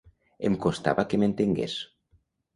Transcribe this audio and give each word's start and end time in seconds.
Em 0.49 0.55
costava 0.63 1.05
que 1.13 1.21
m’entengués. 1.25 1.79